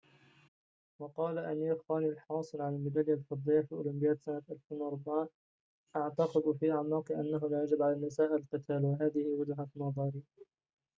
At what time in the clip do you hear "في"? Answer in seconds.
3.61-3.71, 6.59-6.71